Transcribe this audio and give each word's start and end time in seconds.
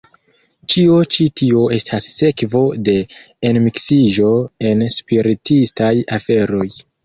Ĉio 0.75 0.95
ĉi 1.15 1.27
tio 1.41 1.65
estas 1.75 2.07
sekvo 2.15 2.63
de 2.89 2.97
enmiksiĝo 3.53 4.33
en 4.73 4.85
spiritistaj 4.99 5.95
aferoj. 6.21 6.69